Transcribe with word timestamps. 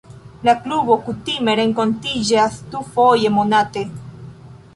La 0.47 0.53
klubo 0.61 0.95
kutime 1.09 1.55
renkontiĝas 1.59 2.57
dufoje 2.73 3.33
monate. 3.41 3.87